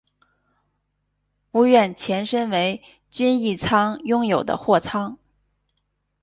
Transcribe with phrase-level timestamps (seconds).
[1.51, 5.19] 屋苑前身为均益仓拥有的货仓。